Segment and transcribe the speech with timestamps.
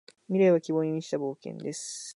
[0.29, 2.09] 未来は希望に満ちた冒険です。